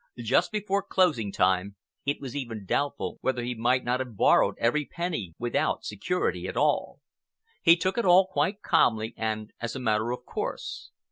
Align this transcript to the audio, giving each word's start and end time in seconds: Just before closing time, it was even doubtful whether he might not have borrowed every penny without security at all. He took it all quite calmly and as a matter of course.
Just 0.17 0.51
before 0.51 0.81
closing 0.81 1.31
time, 1.31 1.75
it 2.07 2.19
was 2.19 2.35
even 2.35 2.65
doubtful 2.65 3.19
whether 3.21 3.43
he 3.43 3.53
might 3.53 3.83
not 3.83 3.99
have 3.99 4.17
borrowed 4.17 4.55
every 4.57 4.83
penny 4.83 5.35
without 5.37 5.85
security 5.85 6.47
at 6.47 6.57
all. 6.57 7.01
He 7.61 7.75
took 7.77 7.99
it 7.99 8.05
all 8.05 8.25
quite 8.25 8.63
calmly 8.63 9.13
and 9.15 9.53
as 9.61 9.75
a 9.75 9.79
matter 9.79 10.09
of 10.09 10.25
course. 10.25 10.89